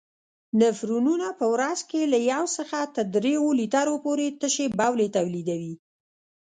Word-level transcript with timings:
نفرونونه 0.61 1.27
په 1.39 1.45
ورځ 1.53 1.79
کې 1.89 2.01
له 2.13 2.19
یو 2.31 2.43
څخه 2.57 2.77
تر 2.95 3.05
دریو 3.15 3.45
لیترو 3.59 3.95
پورې 4.05 4.27
تشې 4.41 4.67
بولې 4.79 5.07
تولیدوي. 5.15 5.73